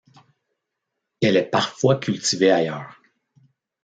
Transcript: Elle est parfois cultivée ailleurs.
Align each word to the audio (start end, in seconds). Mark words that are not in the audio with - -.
Elle 1.21 1.37
est 1.37 1.51
parfois 1.51 1.99
cultivée 1.99 2.49
ailleurs. 2.51 2.99